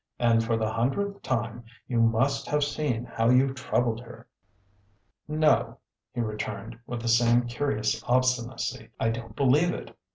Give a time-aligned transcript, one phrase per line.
[0.17, 4.27] "And, for the hundredth time, you must have seen how you troubled her."
[5.27, 5.77] "No,"
[6.11, 9.95] he returned, with the same curious obstinacy, "I don't believe it.